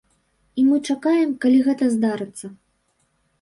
І 0.61 0.63
мы 0.69 0.79
чакаем, 0.93 1.35
калі 1.43 1.59
гэта 1.67 1.91
здарыцца. 1.97 2.51